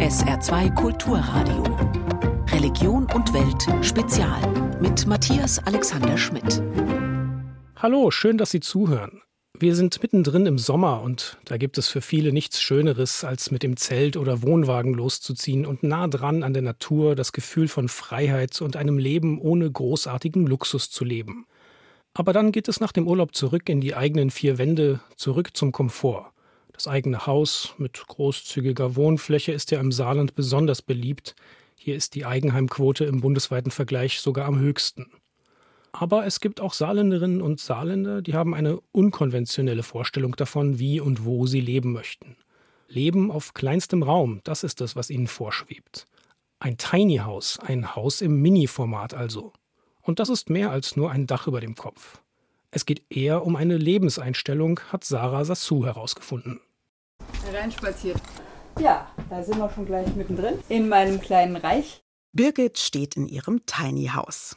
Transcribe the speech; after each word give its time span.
SR2 0.00 0.74
Kulturradio. 0.76 1.62
Religion 2.50 3.06
und 3.14 3.34
Welt 3.34 3.84
Spezial 3.84 4.40
mit 4.80 5.06
Matthias 5.06 5.58
Alexander 5.58 6.16
Schmidt. 6.16 6.62
Hallo, 7.76 8.10
schön, 8.10 8.38
dass 8.38 8.50
Sie 8.50 8.60
zuhören. 8.60 9.20
Wir 9.58 9.74
sind 9.74 10.02
mittendrin 10.02 10.46
im 10.46 10.56
Sommer 10.56 11.02
und 11.02 11.36
da 11.44 11.58
gibt 11.58 11.76
es 11.76 11.88
für 11.88 12.00
viele 12.00 12.32
nichts 12.32 12.62
Schöneres, 12.62 13.24
als 13.24 13.50
mit 13.50 13.62
dem 13.62 13.76
Zelt 13.76 14.16
oder 14.16 14.40
Wohnwagen 14.40 14.94
loszuziehen 14.94 15.66
und 15.66 15.82
nah 15.82 16.08
dran 16.08 16.44
an 16.44 16.54
der 16.54 16.62
Natur 16.62 17.14
das 17.14 17.32
Gefühl 17.32 17.68
von 17.68 17.90
Freiheit 17.90 18.62
und 18.62 18.76
einem 18.76 18.96
Leben 18.96 19.38
ohne 19.38 19.70
großartigen 19.70 20.46
Luxus 20.46 20.90
zu 20.90 21.04
leben. 21.04 21.44
Aber 22.14 22.32
dann 22.32 22.52
geht 22.52 22.68
es 22.68 22.80
nach 22.80 22.92
dem 22.92 23.06
Urlaub 23.06 23.34
zurück 23.34 23.68
in 23.68 23.82
die 23.82 23.94
eigenen 23.94 24.30
vier 24.30 24.56
Wände, 24.56 25.00
zurück 25.16 25.54
zum 25.54 25.72
Komfort. 25.72 26.29
Das 26.80 26.88
eigene 26.88 27.26
Haus 27.26 27.74
mit 27.76 28.06
großzügiger 28.06 28.96
Wohnfläche 28.96 29.52
ist 29.52 29.70
ja 29.70 29.78
im 29.80 29.92
Saarland 29.92 30.34
besonders 30.34 30.80
beliebt. 30.80 31.36
Hier 31.76 31.94
ist 31.94 32.14
die 32.14 32.24
Eigenheimquote 32.24 33.04
im 33.04 33.20
bundesweiten 33.20 33.70
Vergleich 33.70 34.22
sogar 34.22 34.46
am 34.46 34.58
höchsten. 34.58 35.12
Aber 35.92 36.24
es 36.24 36.40
gibt 36.40 36.58
auch 36.58 36.72
Saarländerinnen 36.72 37.42
und 37.42 37.60
Saarländer, 37.60 38.22
die 38.22 38.32
haben 38.32 38.54
eine 38.54 38.80
unkonventionelle 38.92 39.82
Vorstellung 39.82 40.36
davon, 40.36 40.78
wie 40.78 41.00
und 41.00 41.26
wo 41.26 41.46
sie 41.46 41.60
leben 41.60 41.92
möchten. 41.92 42.38
Leben 42.88 43.30
auf 43.30 43.52
kleinstem 43.52 44.02
Raum, 44.02 44.40
das 44.44 44.64
ist 44.64 44.80
es, 44.80 44.96
was 44.96 45.10
ihnen 45.10 45.26
vorschwebt. 45.26 46.06
Ein 46.60 46.78
Tiny 46.78 47.18
House, 47.18 47.58
ein 47.58 47.94
Haus 47.94 48.22
im 48.22 48.40
Mini-Format 48.40 49.12
also. 49.12 49.52
Und 50.00 50.18
das 50.18 50.30
ist 50.30 50.48
mehr 50.48 50.70
als 50.70 50.96
nur 50.96 51.10
ein 51.10 51.26
Dach 51.26 51.46
über 51.46 51.60
dem 51.60 51.74
Kopf. 51.74 52.22
Es 52.70 52.86
geht 52.86 53.02
eher 53.10 53.44
um 53.44 53.54
eine 53.54 53.76
Lebenseinstellung, 53.76 54.80
hat 54.90 55.04
Sarah 55.04 55.44
Sassou 55.44 55.84
herausgefunden. 55.84 56.58
Reinspaziert. 57.52 58.20
Ja, 58.78 59.10
da 59.28 59.42
sind 59.42 59.58
wir 59.58 59.70
schon 59.70 59.86
gleich 59.86 60.14
mittendrin 60.14 60.58
in 60.68 60.88
meinem 60.88 61.20
kleinen 61.20 61.56
Reich. 61.56 62.02
Birgit 62.32 62.78
steht 62.78 63.16
in 63.16 63.26
ihrem 63.26 63.66
Tiny 63.66 64.06
House. 64.14 64.56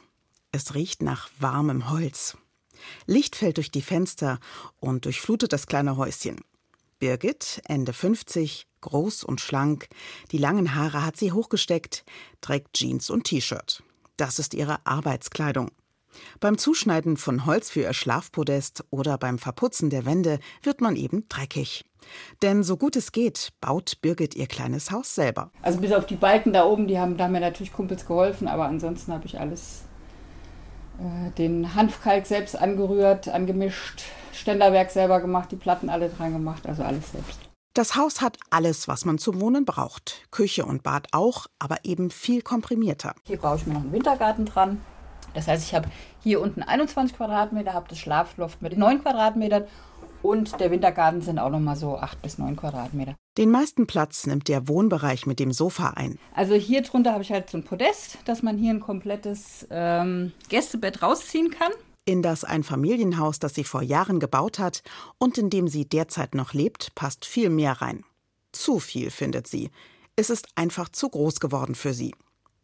Es 0.52 0.74
riecht 0.74 1.02
nach 1.02 1.28
warmem 1.38 1.90
Holz. 1.90 2.36
Licht 3.06 3.36
fällt 3.36 3.56
durch 3.56 3.70
die 3.70 3.82
Fenster 3.82 4.38
und 4.78 5.04
durchflutet 5.04 5.52
das 5.52 5.66
kleine 5.66 5.96
Häuschen. 5.96 6.40
Birgit, 6.98 7.60
Ende 7.66 7.92
50, 7.92 8.66
groß 8.80 9.24
und 9.24 9.40
schlank, 9.40 9.88
die 10.30 10.38
langen 10.38 10.74
Haare 10.74 11.04
hat 11.04 11.16
sie 11.16 11.32
hochgesteckt, 11.32 12.04
trägt 12.40 12.74
Jeans 12.74 13.10
und 13.10 13.24
T-Shirt. 13.24 13.82
Das 14.16 14.38
ist 14.38 14.54
ihre 14.54 14.86
Arbeitskleidung. 14.86 15.70
Beim 16.40 16.58
Zuschneiden 16.58 17.16
von 17.16 17.46
Holz 17.46 17.70
für 17.70 17.80
ihr 17.80 17.92
Schlafpodest 17.92 18.84
oder 18.90 19.18
beim 19.18 19.38
Verputzen 19.38 19.90
der 19.90 20.04
Wände 20.06 20.38
wird 20.62 20.80
man 20.80 20.96
eben 20.96 21.28
dreckig. 21.28 21.84
Denn 22.42 22.62
so 22.62 22.76
gut 22.76 22.96
es 22.96 23.12
geht, 23.12 23.52
baut 23.60 24.00
Birgit 24.02 24.34
ihr 24.34 24.46
kleines 24.46 24.90
Haus 24.90 25.14
selber. 25.14 25.50
Also 25.62 25.80
bis 25.80 25.92
auf 25.92 26.06
die 26.06 26.16
Balken 26.16 26.52
da 26.52 26.64
oben, 26.64 26.86
die 26.86 26.98
haben 26.98 27.16
da 27.16 27.28
mir 27.28 27.40
natürlich 27.40 27.72
Kumpels 27.72 28.06
geholfen, 28.06 28.48
aber 28.48 28.66
ansonsten 28.66 29.12
habe 29.12 29.26
ich 29.26 29.40
alles 29.40 29.82
äh, 30.98 31.30
den 31.32 31.74
Hanfkalk 31.74 32.26
selbst 32.26 32.56
angerührt, 32.58 33.28
angemischt, 33.28 34.02
Ständerwerk 34.32 34.90
selber 34.90 35.20
gemacht, 35.20 35.50
die 35.52 35.56
Platten 35.56 35.88
alle 35.88 36.08
dran 36.08 36.32
gemacht, 36.32 36.66
also 36.66 36.82
alles 36.82 37.12
selbst. 37.12 37.38
Das 37.76 37.96
Haus 37.96 38.20
hat 38.20 38.38
alles, 38.50 38.86
was 38.86 39.04
man 39.04 39.18
zum 39.18 39.40
Wohnen 39.40 39.64
braucht. 39.64 40.28
Küche 40.30 40.64
und 40.64 40.84
Bad 40.84 41.08
auch, 41.10 41.46
aber 41.58 41.78
eben 41.82 42.10
viel 42.10 42.40
komprimierter. 42.40 43.16
Hier 43.24 43.38
baue 43.38 43.56
ich 43.56 43.66
mir 43.66 43.74
noch 43.74 43.80
einen 43.80 43.92
Wintergarten 43.92 44.44
dran. 44.44 44.80
Das 45.34 45.48
heißt, 45.48 45.64
ich 45.64 45.74
habe 45.74 45.88
hier 46.22 46.40
unten 46.40 46.62
21 46.62 47.16
Quadratmeter, 47.16 47.74
habe 47.74 47.88
das 47.88 47.98
Schlafloft 47.98 48.62
mit 48.62 48.78
9 48.78 49.02
Quadratmetern 49.02 49.64
und 50.22 50.58
der 50.58 50.70
Wintergarten 50.70 51.20
sind 51.20 51.38
auch 51.38 51.50
noch 51.50 51.60
mal 51.60 51.76
so 51.76 51.98
8 51.98 52.22
bis 52.22 52.38
9 52.38 52.56
Quadratmeter. 52.56 53.14
Den 53.36 53.50
meisten 53.50 53.86
Platz 53.86 54.26
nimmt 54.26 54.48
der 54.48 54.68
Wohnbereich 54.68 55.26
mit 55.26 55.38
dem 55.38 55.52
Sofa 55.52 55.90
ein. 55.90 56.18
Also 56.34 56.54
hier 56.54 56.82
drunter 56.82 57.12
habe 57.12 57.22
ich 57.22 57.32
halt 57.32 57.50
so 57.50 57.58
ein 57.58 57.64
Podest, 57.64 58.18
dass 58.24 58.42
man 58.42 58.56
hier 58.56 58.72
ein 58.72 58.80
komplettes 58.80 59.66
ähm, 59.70 60.32
Gästebett 60.48 61.02
rausziehen 61.02 61.50
kann. 61.50 61.72
In 62.06 62.22
das 62.22 62.44
Einfamilienhaus, 62.44 63.38
das 63.38 63.54
sie 63.54 63.64
vor 63.64 63.82
Jahren 63.82 64.20
gebaut 64.20 64.58
hat 64.58 64.82
und 65.18 65.36
in 65.36 65.50
dem 65.50 65.68
sie 65.68 65.84
derzeit 65.84 66.34
noch 66.34 66.54
lebt, 66.54 66.94
passt 66.94 67.24
viel 67.24 67.50
mehr 67.50 67.82
rein. 67.82 68.04
Zu 68.52 68.78
viel, 68.78 69.10
findet 69.10 69.46
sie. 69.46 69.70
Es 70.16 70.30
ist 70.30 70.46
einfach 70.54 70.88
zu 70.88 71.08
groß 71.08 71.40
geworden 71.40 71.74
für 71.74 71.92
sie. 71.92 72.14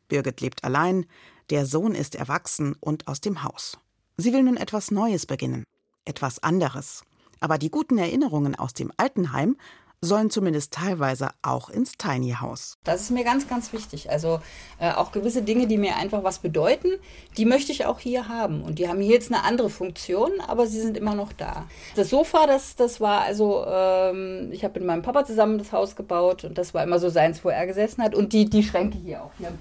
Birgit 0.09 0.41
lebt 0.41 0.63
allein, 0.63 1.07
der 1.51 1.67
Sohn 1.67 1.95
ist 1.95 2.15
erwachsen 2.15 2.77
und 2.81 3.09
aus 3.09 3.21
dem 3.21 3.43
Haus. 3.43 3.79
Sie 4.17 4.33
will 4.33 4.43
nun 4.43 4.57
etwas 4.57 4.91
Neues 4.91 5.27
beginnen, 5.27 5.65
etwas 6.05 6.43
anderes. 6.43 7.03
Aber 7.41 7.59
die 7.59 7.71
guten 7.71 7.99
Erinnerungen 7.99 8.55
aus 8.55 8.75
dem 8.75 8.93
Altenheim 8.97 9.57
sollen 10.03 10.31
zumindest 10.31 10.73
teilweise 10.73 11.31
auch 11.43 11.69
ins 11.69 11.93
Tiny 11.99 12.37
House. 12.41 12.75
Das 12.85 13.03
ist 13.03 13.11
mir 13.11 13.25
ganz, 13.25 13.49
ganz 13.49 13.73
wichtig. 13.73 14.11
Also 14.11 14.41
äh, 14.79 14.93
auch 14.93 15.13
gewisse 15.13 15.43
Dinge, 15.43 15.67
die 15.67 15.77
mir 15.77 15.97
einfach 15.97 16.25
was 16.25 16.39
bedeuten, 16.39 16.89
die 17.37 17.45
möchte 17.45 17.73
ich 17.73 17.85
auch 17.85 17.99
hier 17.99 18.29
haben. 18.29 18.63
Und 18.63 18.79
die 18.79 18.89
haben 18.89 19.01
hier 19.01 19.13
jetzt 19.13 19.31
eine 19.31 19.45
andere 19.45 19.69
Funktion, 19.69 20.31
aber 20.47 20.67
sie 20.67 20.81
sind 20.81 20.97
immer 20.97 21.15
noch 21.15 21.33
da. 21.35 21.67
Das 21.97 22.09
Sofa, 22.09 22.47
das, 22.47 22.77
das 22.77 23.01
war 23.01 23.23
also, 23.23 23.65
ähm, 23.67 24.51
ich 24.53 24.65
habe 24.65 24.81
mit 24.81 24.87
meinem 24.87 25.03
Papa 25.03 25.25
zusammen 25.25 25.59
das 25.59 25.73
Haus 25.73 25.97
gebaut 25.97 26.45
und 26.45 26.57
das 26.57 26.73
war 26.73 26.83
immer 26.83 26.99
so 26.99 27.11
seins, 27.11 27.45
wo 27.45 27.51
er 27.51 27.67
gesessen 27.67 28.03
hat. 28.03 28.15
Und 28.15 28.33
die, 28.33 28.49
die 28.49 28.63
Schränke 28.63 28.97
hier 28.97 29.23
auch. 29.23 29.33
Hier 29.37 29.53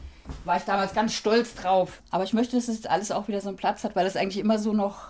war 0.45 0.57
ich 0.57 0.63
damals 0.63 0.93
ganz 0.93 1.13
stolz 1.13 1.55
drauf. 1.55 2.01
Aber 2.09 2.23
ich 2.23 2.33
möchte, 2.33 2.55
dass 2.55 2.67
es 2.67 2.85
alles 2.85 3.11
auch 3.11 3.27
wieder 3.27 3.41
so 3.41 3.49
einen 3.49 3.57
Platz 3.57 3.83
hat, 3.83 3.95
weil 3.95 4.05
es 4.05 4.15
eigentlich 4.15 4.37
immer 4.37 4.59
so 4.59 4.73
noch 4.73 5.09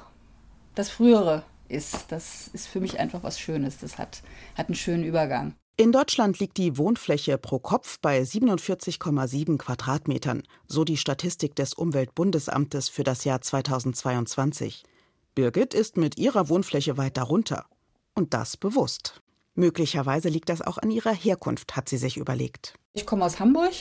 das 0.75 0.89
Frühere 0.89 1.43
ist. 1.67 2.11
Das 2.11 2.49
ist 2.53 2.67
für 2.67 2.79
mich 2.79 2.99
einfach 2.99 3.23
was 3.23 3.39
Schönes. 3.39 3.77
Das 3.79 3.97
hat, 3.97 4.21
hat 4.55 4.67
einen 4.67 4.75
schönen 4.75 5.03
Übergang. 5.03 5.53
In 5.77 5.93
Deutschland 5.93 6.39
liegt 6.39 6.57
die 6.57 6.77
Wohnfläche 6.77 7.37
pro 7.37 7.57
Kopf 7.57 7.99
bei 8.01 8.21
47,7 8.21 9.57
Quadratmetern, 9.57 10.43
so 10.67 10.83
die 10.83 10.97
Statistik 10.97 11.55
des 11.55 11.73
Umweltbundesamtes 11.73 12.89
für 12.89 13.03
das 13.03 13.23
Jahr 13.23 13.39
2022. 13.39 14.83
Birgit 15.35 15.73
ist 15.73 15.95
mit 15.95 16.17
ihrer 16.17 16.49
Wohnfläche 16.49 16.97
weit 16.97 17.15
darunter. 17.15 17.65
Und 18.13 18.33
das 18.33 18.57
bewusst. 18.57 19.21
Möglicherweise 19.55 20.27
liegt 20.27 20.49
das 20.49 20.61
auch 20.61 20.79
an 20.79 20.91
ihrer 20.91 21.13
Herkunft, 21.13 21.77
hat 21.77 21.87
sie 21.87 21.97
sich 21.97 22.17
überlegt. 22.17 22.73
Ich 22.93 23.05
komme 23.05 23.23
aus 23.23 23.39
Hamburg 23.39 23.73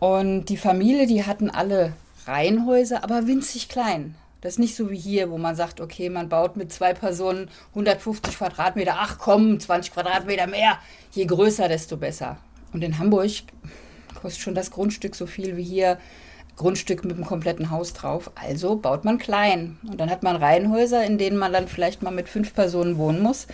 und 0.00 0.46
die 0.46 0.56
Familie, 0.56 1.06
die 1.06 1.24
hatten 1.24 1.50
alle 1.50 1.92
Reihenhäuser, 2.26 3.04
aber 3.04 3.26
winzig 3.26 3.68
klein. 3.68 4.14
Das 4.40 4.54
ist 4.54 4.58
nicht 4.58 4.74
so 4.74 4.90
wie 4.90 4.96
hier, 4.96 5.30
wo 5.30 5.36
man 5.36 5.54
sagt, 5.54 5.80
okay, 5.80 6.08
man 6.08 6.30
baut 6.30 6.56
mit 6.56 6.72
zwei 6.72 6.94
Personen 6.94 7.50
150 7.70 8.38
Quadratmeter. 8.38 8.94
Ach 8.96 9.18
komm, 9.18 9.60
20 9.60 9.92
Quadratmeter 9.92 10.46
mehr. 10.46 10.78
Je 11.12 11.26
größer, 11.26 11.68
desto 11.68 11.98
besser. 11.98 12.38
Und 12.72 12.82
in 12.82 12.98
Hamburg 12.98 13.30
kostet 14.14 14.40
schon 14.40 14.54
das 14.54 14.70
Grundstück 14.70 15.14
so 15.14 15.26
viel 15.26 15.58
wie 15.58 15.62
hier. 15.62 15.98
Grundstück 16.56 17.04
mit 17.04 17.16
einem 17.16 17.26
kompletten 17.26 17.70
Haus 17.70 17.92
drauf. 17.92 18.30
Also 18.34 18.76
baut 18.76 19.04
man 19.04 19.18
klein. 19.18 19.78
Und 19.86 20.00
dann 20.00 20.10
hat 20.10 20.22
man 20.22 20.36
Reihenhäuser, 20.36 21.04
in 21.04 21.18
denen 21.18 21.36
man 21.36 21.52
dann 21.52 21.68
vielleicht 21.68 22.02
mal 22.02 22.10
mit 22.10 22.28
fünf 22.28 22.54
Personen 22.54 22.96
wohnen 22.96 23.22
muss 23.22 23.46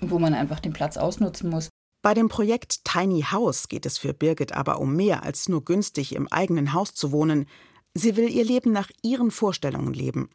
und 0.00 0.10
wo 0.10 0.18
man 0.18 0.34
einfach 0.34 0.60
den 0.60 0.74
Platz 0.74 0.98
ausnutzen 0.98 1.48
muss. 1.48 1.70
Bei 2.04 2.12
dem 2.12 2.28
Projekt 2.28 2.84
Tiny 2.84 3.22
House 3.22 3.66
geht 3.68 3.86
es 3.86 3.96
für 3.96 4.12
Birgit 4.12 4.52
aber 4.52 4.78
um 4.78 4.94
mehr 4.94 5.22
als 5.22 5.48
nur 5.48 5.64
günstig 5.64 6.14
im 6.14 6.30
eigenen 6.30 6.74
Haus 6.74 6.92
zu 6.92 7.12
wohnen. 7.12 7.46
Sie 7.94 8.14
will 8.16 8.28
ihr 8.28 8.44
Leben 8.44 8.72
nach 8.72 8.90
ihren 9.00 9.30
Vorstellungen 9.30 9.94
leben. 9.94 10.28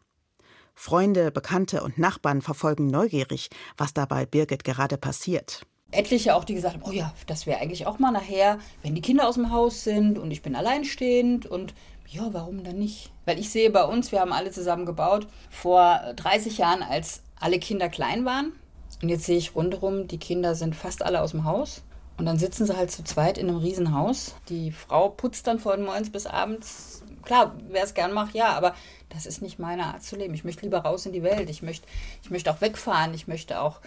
Freunde, 0.73 1.29
Bekannte 1.29 1.83
und 1.83 1.99
Nachbarn 1.99 2.41
verfolgen 2.41 2.87
neugierig, 2.87 3.51
was 3.77 3.93
da 3.93 4.07
bei 4.07 4.25
Birgit 4.25 4.63
gerade 4.63 4.97
passiert. 4.97 5.61
Etliche 5.91 6.33
auch, 6.33 6.43
die 6.43 6.55
gesagt 6.55 6.73
haben, 6.73 6.83
oh 6.87 6.91
ja, 6.91 7.13
das 7.27 7.45
wäre 7.45 7.59
eigentlich 7.59 7.85
auch 7.85 7.99
mal 7.99 8.09
nachher, 8.09 8.57
wenn 8.81 8.95
die 8.95 9.01
Kinder 9.01 9.27
aus 9.27 9.35
dem 9.35 9.51
Haus 9.51 9.83
sind 9.83 10.17
und 10.17 10.31
ich 10.31 10.41
bin 10.41 10.55
alleinstehend 10.55 11.45
und 11.45 11.75
ja, 12.07 12.29
warum 12.31 12.63
dann 12.63 12.79
nicht? 12.79 13.11
Weil 13.25 13.37
ich 13.37 13.51
sehe 13.51 13.69
bei 13.69 13.83
uns, 13.83 14.11
wir 14.11 14.21
haben 14.21 14.33
alle 14.33 14.49
zusammen 14.49 14.87
gebaut, 14.87 15.27
vor 15.51 15.99
30 16.15 16.57
Jahren, 16.57 16.81
als 16.81 17.21
alle 17.39 17.59
Kinder 17.59 17.89
klein 17.89 18.25
waren. 18.25 18.53
Und 19.01 19.09
jetzt 19.09 19.25
sehe 19.25 19.37
ich 19.37 19.55
rundherum, 19.55 20.07
die 20.07 20.19
Kinder 20.19 20.55
sind 20.55 20.75
fast 20.75 21.03
alle 21.03 21.21
aus 21.21 21.31
dem 21.31 21.45
Haus. 21.45 21.83
Und 22.17 22.25
dann 22.25 22.37
sitzen 22.37 22.65
sie 22.65 22.75
halt 22.75 22.91
zu 22.91 23.03
zweit 23.03 23.37
in 23.37 23.47
einem 23.47 23.59
Riesenhaus. 23.59 24.35
Die 24.49 24.71
Frau 24.71 25.07
putzt 25.07 25.47
dann 25.47 25.59
von 25.59 25.83
morgens 25.85 26.09
bis 26.09 26.25
abends 26.25 27.03
klar, 27.23 27.55
wer 27.69 27.83
es 27.83 27.93
gern 27.93 28.11
macht, 28.11 28.33
ja, 28.33 28.53
aber 28.53 28.75
das 29.09 29.25
ist 29.25 29.41
nicht 29.41 29.59
meine 29.59 29.85
Art 29.85 30.03
zu 30.03 30.15
leben. 30.15 30.33
Ich 30.33 30.43
möchte 30.43 30.63
lieber 30.63 30.79
raus 30.79 31.05
in 31.05 31.13
die 31.13 31.23
Welt. 31.23 31.49
Ich 31.49 31.61
möchte, 31.61 31.87
ich 32.23 32.29
möchte 32.29 32.51
auch 32.51 32.61
wegfahren. 32.61 33.13
Ich 33.13 33.27
möchte 33.27 33.61
auch 33.61 33.79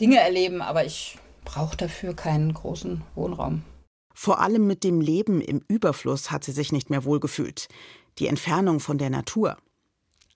Dinge 0.00 0.20
erleben, 0.20 0.62
aber 0.62 0.84
ich 0.84 1.18
brauche 1.44 1.76
dafür 1.76 2.14
keinen 2.14 2.54
großen 2.54 3.02
Wohnraum. 3.14 3.62
Vor 4.14 4.40
allem 4.40 4.66
mit 4.66 4.82
dem 4.82 5.00
Leben 5.00 5.40
im 5.40 5.62
Überfluss 5.68 6.30
hat 6.30 6.44
sie 6.44 6.52
sich 6.52 6.72
nicht 6.72 6.90
mehr 6.90 7.04
wohlgefühlt. 7.04 7.68
Die 8.18 8.28
Entfernung 8.28 8.80
von 8.80 8.98
der 8.98 9.10
Natur. 9.10 9.56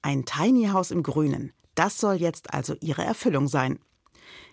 Ein 0.02 0.24
Tiny 0.24 0.68
House 0.68 0.90
im 0.90 1.02
Grünen. 1.02 1.52
Das 1.74 1.98
soll 1.98 2.16
jetzt 2.16 2.52
also 2.52 2.74
ihre 2.80 3.04
Erfüllung 3.04 3.48
sein. 3.48 3.78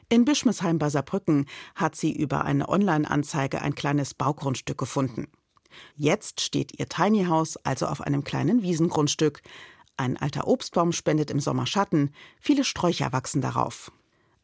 In 0.09 0.25
Bischmesheim 0.25 0.79
bei 0.79 0.89
Saarbrücken 0.89 1.47
hat 1.75 1.95
sie 1.95 2.11
über 2.13 2.45
eine 2.45 2.69
Online-Anzeige 2.69 3.61
ein 3.61 3.75
kleines 3.75 4.13
Baugrundstück 4.13 4.77
gefunden. 4.77 5.27
Jetzt 5.95 6.41
steht 6.41 6.79
ihr 6.79 6.87
Tiny 6.87 7.25
House 7.25 7.57
also 7.63 7.87
auf 7.87 8.01
einem 8.01 8.23
kleinen 8.23 8.61
Wiesengrundstück. 8.61 9.41
Ein 9.97 10.17
alter 10.17 10.47
Obstbaum 10.47 10.91
spendet 10.91 11.31
im 11.31 11.39
Sommer 11.39 11.65
Schatten, 11.65 12.11
viele 12.39 12.63
Sträucher 12.63 13.11
wachsen 13.11 13.41
darauf. 13.41 13.91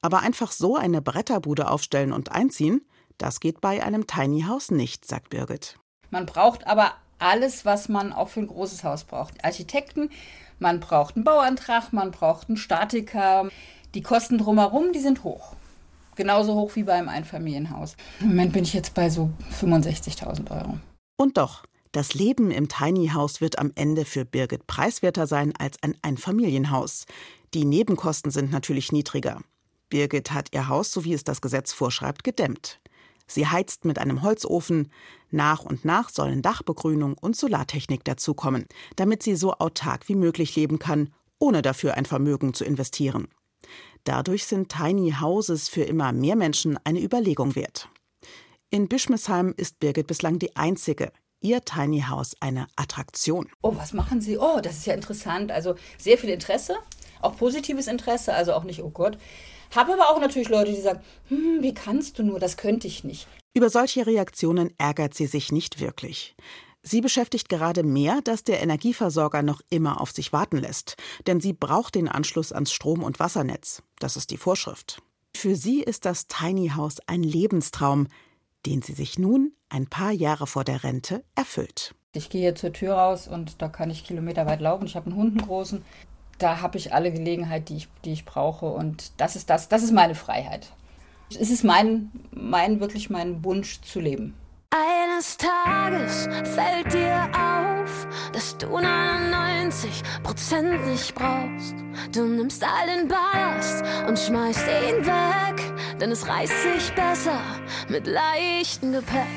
Aber 0.01 0.19
einfach 0.19 0.51
so 0.51 0.75
eine 0.75 1.01
Bretterbude 1.01 1.69
aufstellen 1.69 2.11
und 2.11 2.31
einziehen, 2.31 2.81
Das 3.17 3.39
geht 3.39 3.61
bei 3.61 3.83
einem 3.83 4.07
Tiny 4.07 4.41
House 4.41 4.71
nicht, 4.71 5.05
sagt 5.05 5.29
Birgit. 5.29 5.77
Man 6.09 6.25
braucht 6.25 6.67
aber 6.67 6.93
alles, 7.19 7.63
was 7.63 7.89
man 7.89 8.11
auch 8.11 8.29
für 8.29 8.41
ein 8.41 8.47
großes 8.47 8.83
Haus 8.83 9.03
braucht. 9.03 9.43
Architekten, 9.45 10.09
man 10.59 10.79
braucht 10.79 11.15
einen 11.15 11.23
Bauantrag, 11.23 11.93
man 11.93 12.11
braucht 12.11 12.49
einen 12.49 12.57
Statiker. 12.57 13.49
Die 13.93 14.01
Kosten 14.01 14.39
drumherum, 14.39 14.91
die 14.91 14.99
sind 14.99 15.23
hoch. 15.23 15.55
Genauso 16.15 16.55
hoch 16.55 16.75
wie 16.75 16.83
beim 16.83 17.09
Einfamilienhaus. 17.09 17.95
Im 18.21 18.29
Moment 18.29 18.53
bin 18.53 18.63
ich 18.63 18.73
jetzt 18.73 18.95
bei 18.95 19.09
so 19.09 19.29
65.000 19.61 20.49
Euro. 20.49 20.79
Und 21.15 21.37
doch, 21.37 21.63
das 21.91 22.15
Leben 22.15 22.49
im 22.49 22.67
Tiny 22.67 23.09
House 23.09 23.39
wird 23.39 23.59
am 23.59 23.71
Ende 23.75 24.05
für 24.05 24.25
Birgit 24.25 24.65
preiswerter 24.65 25.27
sein 25.27 25.53
als 25.57 25.77
ein 25.83 25.95
Einfamilienhaus. 26.01 27.05
Die 27.53 27.65
Nebenkosten 27.65 28.31
sind 28.31 28.51
natürlich 28.51 28.91
niedriger. 28.91 29.41
Birgit 29.89 30.31
hat 30.31 30.47
ihr 30.53 30.67
Haus, 30.67 30.91
so 30.91 31.03
wie 31.03 31.13
es 31.13 31.23
das 31.23 31.39
Gesetz 31.39 31.71
vorschreibt, 31.71 32.23
gedämmt. 32.23 32.79
Sie 33.27 33.45
heizt 33.45 33.85
mit 33.85 33.99
einem 33.99 34.23
Holzofen. 34.23 34.91
Nach 35.29 35.63
und 35.63 35.85
nach 35.85 36.09
sollen 36.09 36.41
Dachbegrünung 36.41 37.15
und 37.19 37.35
Solartechnik 37.35 38.03
dazukommen, 38.03 38.65
damit 38.95 39.21
sie 39.21 39.35
so 39.35 39.53
autark 39.53 40.09
wie 40.09 40.15
möglich 40.15 40.55
leben 40.55 40.79
kann, 40.79 41.13
ohne 41.37 41.61
dafür 41.61 41.93
ein 41.93 42.05
Vermögen 42.05 42.55
zu 42.55 42.65
investieren. 42.65 43.27
Dadurch 44.03 44.45
sind 44.45 44.69
Tiny 44.69 45.15
Houses 45.19 45.69
für 45.69 45.83
immer 45.83 46.11
mehr 46.11 46.35
Menschen 46.35 46.77
eine 46.83 47.01
Überlegung 47.01 47.55
wert. 47.55 47.87
In 48.69 48.87
Bischmesheim 48.87 49.53
ist 49.55 49.79
Birgit 49.79 50.07
bislang 50.07 50.39
die 50.39 50.55
einzige. 50.55 51.11
Ihr 51.41 51.61
Tiny 51.61 52.01
House 52.09 52.35
eine 52.39 52.67
Attraktion. 52.75 53.49
Oh, 53.61 53.75
was 53.75 53.93
machen 53.93 54.21
Sie? 54.21 54.37
Oh, 54.37 54.59
das 54.61 54.77
ist 54.77 54.87
ja 54.87 54.93
interessant. 54.93 55.51
Also 55.51 55.75
sehr 55.97 56.17
viel 56.17 56.29
Interesse, 56.29 56.77
auch 57.21 57.37
positives 57.37 57.87
Interesse, 57.87 58.33
also 58.33 58.53
auch 58.53 58.63
nicht, 58.63 58.81
oh 58.81 58.89
Gott. 58.89 59.17
Habe 59.75 59.93
aber 59.93 60.09
auch 60.09 60.19
natürlich 60.19 60.49
Leute, 60.49 60.71
die 60.71 60.81
sagen, 60.81 61.01
hm, 61.29 61.57
wie 61.61 61.73
kannst 61.73 62.19
du 62.19 62.23
nur, 62.23 62.39
das 62.39 62.57
könnte 62.57 62.87
ich 62.87 63.03
nicht. 63.03 63.27
Über 63.55 63.69
solche 63.69 64.07
Reaktionen 64.07 64.73
ärgert 64.77 65.13
sie 65.13 65.27
sich 65.27 65.51
nicht 65.51 65.79
wirklich. 65.79 66.35
Sie 66.85 66.99
beschäftigt 66.99 67.47
gerade 67.47 67.81
mehr, 67.81 68.19
dass 68.21 68.43
der 68.43 68.61
Energieversorger 68.61 69.41
noch 69.41 69.61
immer 69.69 70.01
auf 70.01 70.11
sich 70.11 70.33
warten 70.33 70.57
lässt, 70.57 70.97
denn 71.25 71.39
sie 71.39 71.53
braucht 71.53 71.95
den 71.95 72.09
Anschluss 72.09 72.51
ans 72.51 72.73
Strom- 72.73 73.03
und 73.03 73.19
Wassernetz. 73.19 73.83
Das 73.99 74.17
ist 74.17 74.31
die 74.31 74.37
Vorschrift. 74.37 75.01
Für 75.35 75.55
sie 75.55 75.81
ist 75.81 76.03
das 76.03 76.27
Tiny 76.27 76.71
House 76.75 76.97
ein 77.07 77.23
Lebenstraum, 77.23 78.07
den 78.65 78.81
sie 78.81 78.93
sich 78.93 79.17
nun, 79.17 79.53
ein 79.69 79.87
paar 79.87 80.11
Jahre 80.11 80.45
vor 80.45 80.65
der 80.65 80.83
Rente, 80.83 81.23
erfüllt. 81.35 81.95
Ich 82.11 82.29
gehe 82.29 82.53
zur 82.53 82.73
Tür 82.73 82.95
raus 82.95 83.29
und 83.29 83.61
da 83.61 83.69
kann 83.69 83.89
ich 83.89 84.05
kilometerweit 84.05 84.59
laufen. 84.59 84.85
Ich 84.85 84.97
habe 84.97 85.07
einen 85.07 85.15
Hund, 85.15 85.39
einen 85.39 85.47
großen. 85.47 85.83
Da 86.37 86.59
habe 86.61 86.77
ich 86.77 86.93
alle 86.93 87.13
Gelegenheit, 87.13 87.69
die 87.69 87.77
ich, 87.77 87.87
die 88.03 88.11
ich 88.11 88.25
brauche. 88.25 88.65
Und 88.65 89.13
das 89.17 89.37
ist 89.37 89.49
das, 89.49 89.69
das 89.69 89.83
ist 89.83 89.93
meine 89.93 90.15
Freiheit. 90.15 90.71
Es 91.29 91.49
ist 91.49 91.63
mein, 91.63 92.11
mein, 92.31 92.81
wirklich 92.81 93.09
mein 93.09 93.43
Wunsch 93.43 93.81
zu 93.81 93.99
leben. 93.99 94.35
Eines 94.75 95.37
Tages 95.37 96.27
fällt 96.55 96.91
dir 96.91 97.29
auf, 97.31 98.07
dass 98.31 98.57
du 98.57 98.75
99% 98.75 100.87
nicht 100.89 101.13
brauchst. 101.13 101.75
Du 102.11 102.25
nimmst 102.25 102.63
all 102.63 102.87
den 102.87 103.07
Ballast 103.07 103.83
und 104.07 104.17
schmeißt 104.17 104.65
ihn 104.65 105.05
weg, 105.05 105.61
denn 105.99 106.09
es 106.09 106.27
reißt 106.27 106.63
sich 106.63 106.91
besser 106.95 107.39
mit 107.87 108.07
leichtem 108.07 108.93
Gepäck. 108.93 109.27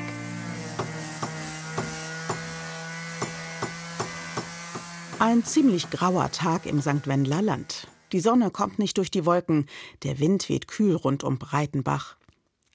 Ein 5.19 5.43
ziemlich 5.43 5.91
grauer 5.91 6.31
Tag 6.31 6.65
im 6.65 6.81
St. 6.81 7.05
Wendler 7.05 7.43
Land. 7.43 7.85
Die 8.11 8.21
Sonne 8.21 8.49
kommt 8.49 8.79
nicht 8.79 8.97
durch 8.97 9.11
die 9.11 9.27
Wolken, 9.27 9.67
der 10.01 10.17
Wind 10.17 10.49
weht 10.49 10.67
kühl 10.67 10.95
rund 10.95 11.23
um 11.23 11.37
Breitenbach. 11.37 12.15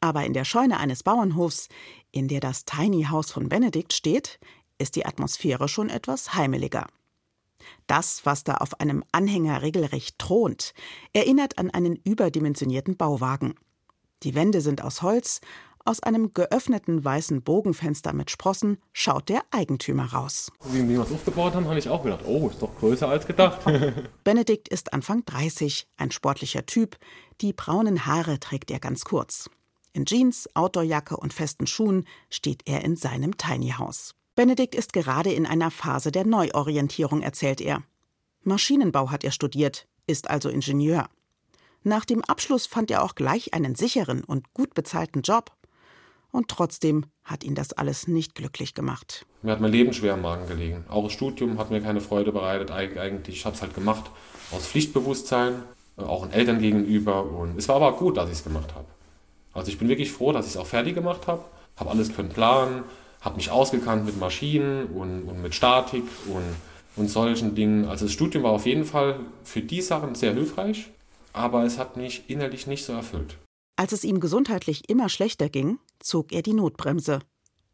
Aber 0.01 0.25
in 0.25 0.33
der 0.33 0.45
Scheune 0.45 0.79
eines 0.81 1.05
Bauernhofs, 1.05 1.69
in 2.13 2.29
der 2.29 2.41
das 2.41 2.65
Tiny 2.65 3.05
House 3.05 3.33
von 3.33 3.49
Benedikt 3.49 3.93
steht, 3.93 4.39
ist 4.79 4.97
die 4.97 5.07
Atmosphäre 5.07 5.69
schon 5.69 5.89
etwas 5.89 6.35
heimeliger. 6.35 6.87
Das, 7.87 8.25
was 8.25 8.45
da 8.45 8.55
auf 8.55 8.81
einem 8.81 9.05
Anhänger 9.13 9.63
regelrecht 9.63 10.19
thront, 10.19 10.75
erinnert 11.13 11.59
an 11.59 11.71
einen 11.71 11.97
überdimensionierten 11.97 12.97
Bauwagen. 12.97 13.55
Die 14.23 14.35
Wände 14.35 14.61
sind 14.61 14.83
aus 14.83 15.03
Holz, 15.03 15.41
aus 15.85 16.01
einem 16.01 16.33
geöffneten 16.33 17.05
weißen 17.05 17.43
Bogenfenster 17.43 18.13
mit 18.13 18.31
Sprossen 18.31 18.79
schaut 18.93 19.29
der 19.29 19.43
Eigentümer 19.51 20.13
raus. 20.13 20.53
Wie 20.71 20.89
wir 20.89 21.01
es 21.01 21.11
aufgebaut 21.11 21.55
haben, 21.55 21.67
habe 21.67 21.79
ich 21.79 21.89
auch 21.89 22.05
gedacht, 22.05 22.25
oh, 22.25 22.49
ist 22.49 22.63
doch 22.63 22.77
größer 22.79 23.09
als 23.09 23.27
gedacht. 23.27 23.61
Benedikt 24.25 24.69
ist 24.69 24.93
Anfang 24.93 25.25
30, 25.25 25.89
ein 25.97 26.13
sportlicher 26.13 26.67
Typ. 26.67 26.97
Die 27.41 27.53
braunen 27.53 28.07
Haare 28.07 28.39
trägt 28.39 28.71
er 28.71 28.79
ganz 28.79 29.05
kurz. 29.05 29.51
In 29.95 30.07
Jeans, 30.07 30.49
Outdoorjacke 30.55 31.17
und 31.19 31.35
festen 31.35 31.67
Schuhen 31.67 32.07
steht 32.31 32.63
er 32.65 32.83
in 32.83 32.97
seinem 32.97 33.37
Tiny 33.37 33.75
House. 33.77 34.15
Benedikt 34.35 34.75
ist 34.75 34.95
gerade 34.95 35.31
in 35.31 35.45
einer 35.45 35.71
Phase 35.71 36.11
der 36.11 36.27
Neuorientierung, 36.27 37.21
erzählt 37.21 37.61
er. 37.61 37.83
Maschinenbau 38.43 39.11
hat 39.11 39.23
er 39.23 39.33
studiert, 39.33 39.87
ist 40.07 40.31
also 40.31 40.49
Ingenieur. 40.49 41.09
Nach 41.83 42.07
dem 42.07 42.25
Abschluss 42.25 42.67
fand 42.67 42.91
er 42.91 43.03
auch 43.03 43.15
gleich 43.15 43.53
einen 43.53 43.75
sicheren 43.75 44.25
und 44.25 44.55
gut 44.55 44.73
bezahlten 44.73 45.21
Job. 45.21 45.53
Und 46.31 46.49
trotzdem 46.49 47.05
hat 47.25 47.45
ihn 47.45 47.55
das 47.55 47.75
alles 47.75 48.09
nicht 48.09 48.35
glücklich 48.35 48.73
gemacht. 48.73 49.27
Mir 49.43 49.53
hat 49.53 49.61
mein 49.61 49.73
Leben 49.73 49.93
schwer 49.93 50.15
im 50.15 50.23
Magen 50.23 50.49
gelegen. 50.49 50.85
Auch 50.89 51.05
das 51.05 51.13
Studium 51.13 51.59
hat 51.59 51.71
mir 51.71 51.83
keine 51.83 52.01
Freude 52.01 52.33
bereitet. 52.33 52.71
Eigentlich, 52.71 53.37
ich 53.37 53.45
habe 53.45 53.55
es 53.55 53.61
halt 53.61 53.75
gemacht 53.75 54.11
aus 54.51 54.67
Pflichtbewusstsein, 54.67 55.63
äh, 55.99 56.03
auch 56.03 56.23
den 56.25 56.33
Eltern 56.33 56.61
gegenüber. 56.61 57.25
Und 57.25 57.59
es 57.59 57.69
war 57.69 57.77
aber 57.77 57.93
gut, 57.99 58.17
dass 58.17 58.31
ich 58.31 58.37
es 58.37 58.45
gemacht 58.45 58.75
habe. 58.75 58.87
Also 59.53 59.71
ich 59.71 59.79
bin 59.79 59.89
wirklich 59.89 60.13
froh, 60.13 60.33
dass 60.33 60.47
ich 60.47 60.53
es 60.53 60.57
auch 60.57 60.67
fertig 60.67 60.95
gemacht 60.95 61.27
habe. 61.27 61.45
Habe 61.77 61.91
alles 61.91 62.15
können 62.15 62.29
planen, 62.29 62.85
habe 63.21 63.37
mich 63.37 63.51
ausgekannt 63.51 64.05
mit 64.05 64.19
Maschinen 64.19 64.87
und, 64.87 65.23
und 65.23 65.43
mit 65.43 65.55
Statik 65.55 66.05
und, 66.27 66.43
und 66.97 67.09
solchen 67.09 67.55
Dingen. 67.55 67.87
Also 67.87 68.07
das 68.07 68.13
Studium 68.13 68.45
war 68.45 68.53
auf 68.53 68.67
jeden 68.67 68.85
Fall 68.85 69.21
für 69.45 69.61
die 69.63 69.81
Sachen 69.81 70.15
sehr 70.15 70.35
hilfreich, 70.35 70.91
aber 71.33 71.65
es 71.65 71.79
hat 71.79 71.97
mich 71.97 72.25
innerlich 72.29 72.67
nicht 72.67 72.85
so 72.85 72.93
erfüllt. 72.93 73.37
Als 73.77 73.93
es 73.93 74.05
ihm 74.05 74.21
gesundheitlich 74.21 74.89
immer 74.89 75.09
schlechter 75.09 75.49
ging, 75.49 75.79
zog 75.99 76.33
er 76.33 76.43
die 76.43 76.53
Notbremse 76.53 77.21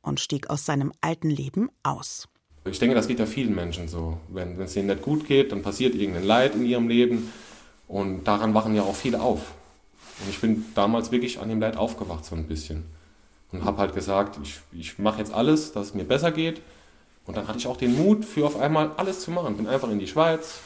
und 0.00 0.20
stieg 0.20 0.48
aus 0.48 0.64
seinem 0.64 0.92
alten 1.00 1.28
Leben 1.28 1.70
aus. 1.82 2.28
Ich 2.64 2.78
denke, 2.78 2.94
das 2.94 3.08
geht 3.08 3.18
ja 3.18 3.26
vielen 3.26 3.54
Menschen 3.54 3.88
so. 3.88 4.18
Wenn, 4.28 4.58
wenn 4.58 4.66
es 4.66 4.76
ihnen 4.76 4.88
nicht 4.88 5.02
gut 5.02 5.26
geht, 5.26 5.52
dann 5.52 5.62
passiert 5.62 5.94
irgendein 5.94 6.24
Leid 6.24 6.54
in 6.54 6.64
ihrem 6.64 6.88
Leben 6.88 7.32
und 7.88 8.24
daran 8.24 8.54
wachen 8.54 8.74
ja 8.74 8.82
auch 8.82 8.94
viele 8.94 9.20
auf. 9.20 9.40
Und 10.20 10.30
ich 10.30 10.40
bin 10.40 10.64
damals 10.74 11.12
wirklich 11.12 11.40
an 11.40 11.48
dem 11.48 11.60
Leid 11.60 11.76
aufgewacht 11.76 12.24
so 12.24 12.34
ein 12.34 12.46
bisschen. 12.46 12.84
Und 13.52 13.64
habe 13.64 13.78
halt 13.78 13.94
gesagt, 13.94 14.38
ich, 14.42 14.60
ich 14.72 14.98
mache 14.98 15.18
jetzt 15.18 15.32
alles, 15.32 15.72
dass 15.72 15.88
es 15.88 15.94
mir 15.94 16.04
besser 16.04 16.32
geht. 16.32 16.60
Und 17.26 17.36
dann 17.36 17.46
hatte 17.46 17.58
ich 17.58 17.66
auch 17.66 17.76
den 17.76 17.96
Mut, 17.96 18.24
für 18.24 18.46
auf 18.46 18.58
einmal 18.58 18.90
alles 18.96 19.20
zu 19.20 19.30
machen. 19.30 19.56
Bin 19.56 19.66
einfach 19.66 19.90
in 19.90 19.98
die 19.98 20.06
Schweiz, 20.06 20.60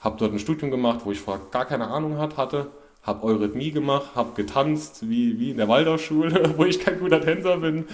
habe 0.00 0.16
dort 0.18 0.32
ein 0.32 0.38
Studium 0.38 0.70
gemacht, 0.70 1.00
wo 1.04 1.12
ich 1.12 1.20
vorher 1.20 1.42
gar 1.50 1.64
keine 1.64 1.88
Ahnung 1.88 2.18
hatte. 2.18 2.68
Habe 3.02 3.26
Eurythmie 3.26 3.70
gemacht, 3.70 4.10
habe 4.14 4.32
getanzt, 4.34 5.08
wie, 5.08 5.38
wie 5.38 5.50
in 5.50 5.58
der 5.58 5.68
Waldorfschule, 5.68 6.54
wo 6.56 6.64
ich 6.64 6.80
kein 6.80 7.00
guter 7.00 7.20
Tänzer 7.20 7.58
bin. 7.58 7.86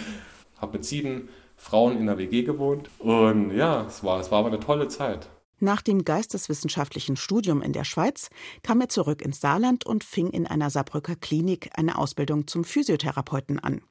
Habe 0.60 0.78
mit 0.78 0.84
sieben 0.84 1.28
Frauen 1.56 1.96
in 1.98 2.06
der 2.06 2.18
WG 2.18 2.42
gewohnt. 2.42 2.88
Und 2.98 3.56
ja, 3.56 3.86
es 3.86 4.04
war, 4.04 4.20
es 4.20 4.30
war 4.30 4.40
aber 4.40 4.48
eine 4.48 4.60
tolle 4.60 4.88
Zeit. 4.88 5.28
Nach 5.62 5.82
dem 5.82 6.04
geisteswissenschaftlichen 6.04 7.16
Studium 7.16 7.60
in 7.60 7.74
der 7.74 7.84
Schweiz 7.84 8.30
kam 8.62 8.80
er 8.80 8.88
zurück 8.88 9.20
ins 9.20 9.42
Saarland 9.42 9.84
und 9.84 10.04
fing 10.04 10.30
in 10.30 10.46
einer 10.46 10.70
Saarbrücker 10.70 11.16
Klinik 11.16 11.68
eine 11.74 11.98
Ausbildung 11.98 12.46
zum 12.46 12.64
Physiotherapeuten 12.64 13.58
an. 13.58 13.82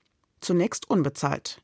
Zunächst 0.41 0.89
unbezahlt. 0.89 1.61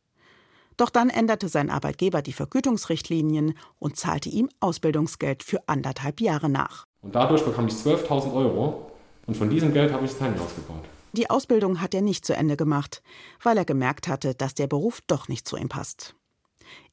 Doch 0.78 0.92
dann 0.92 1.10
änderte 1.10 1.50
sein 1.50 1.72
Arbeitgeber 1.72 2.22
die 2.22 2.34
Vergütungsrichtlinien 2.34 3.58
und 3.80 3.98
zahlte 3.98 4.30
ihm 4.30 4.50
Ausbildungsgeld 4.60 5.42
für 5.42 5.68
anderthalb 5.68 6.22
Jahre 6.22 6.50
nach. 6.50 6.86
Und 7.02 7.16
dadurch 7.16 7.44
bekam 7.44 7.68
ich 7.68 7.74
12.000 7.74 8.32
Euro 8.34 8.92
und 9.26 9.36
von 9.36 9.50
diesem 9.50 9.74
Geld 9.74 9.92
habe 9.92 10.06
ich 10.06 10.12
das 10.12 10.20
Tiny 10.20 10.38
ausgebaut. 10.38 10.84
Die 11.14 11.30
Ausbildung 11.32 11.82
hat 11.82 11.96
er 11.96 12.02
nicht 12.02 12.26
zu 12.26 12.36
Ende 12.36 12.58
gemacht, 12.58 13.02
weil 13.42 13.58
er 13.58 13.66
gemerkt 13.66 14.08
hatte, 14.08 14.36
dass 14.36 14.54
der 14.54 14.68
Beruf 14.68 15.02
doch 15.08 15.30
nicht 15.30 15.48
zu 15.48 15.56
ihm 15.56 15.70
passt. 15.70 16.14